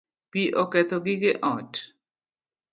Pi 0.31 0.41
oketho 0.61 0.97
gige 1.05 1.31
ot 1.53 1.71